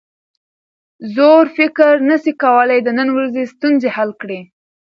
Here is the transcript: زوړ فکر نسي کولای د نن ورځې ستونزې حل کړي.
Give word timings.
زوړ 1.13 1.43
فکر 1.57 1.93
نسي 2.09 2.33
کولای 2.43 2.79
د 2.83 2.89
نن 2.99 3.07
ورځې 3.17 3.43
ستونزې 3.53 3.89
حل 3.95 4.09
کړي. 4.21 4.39